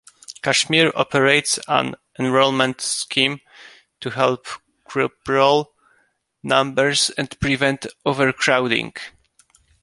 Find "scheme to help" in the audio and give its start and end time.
2.81-4.47